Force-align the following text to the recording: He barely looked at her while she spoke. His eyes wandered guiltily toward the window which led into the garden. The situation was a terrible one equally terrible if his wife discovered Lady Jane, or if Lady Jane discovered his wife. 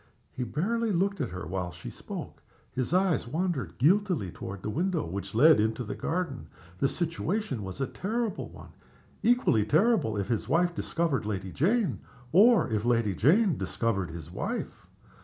He 0.31 0.43
barely 0.43 0.91
looked 0.91 1.21
at 1.21 1.29
her 1.29 1.45
while 1.45 1.69
she 1.71 1.91
spoke. 1.91 2.41
His 2.71 2.91
eyes 2.91 3.27
wandered 3.27 3.77
guiltily 3.77 4.31
toward 4.31 4.63
the 4.63 4.69
window 4.71 5.05
which 5.05 5.35
led 5.35 5.59
into 5.59 5.83
the 5.83 5.93
garden. 5.93 6.47
The 6.79 6.87
situation 6.87 7.63
was 7.63 7.79
a 7.79 7.85
terrible 7.85 8.49
one 8.49 8.71
equally 9.21 9.63
terrible 9.63 10.17
if 10.17 10.27
his 10.27 10.49
wife 10.49 10.73
discovered 10.73 11.27
Lady 11.27 11.51
Jane, 11.51 11.99
or 12.31 12.67
if 12.67 12.83
Lady 12.83 13.13
Jane 13.13 13.59
discovered 13.59 14.09
his 14.09 14.31
wife. 14.31 14.87